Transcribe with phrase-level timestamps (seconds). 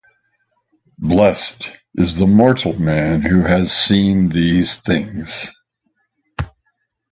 [0.97, 5.51] Blessed is the mortal man who has seen these things.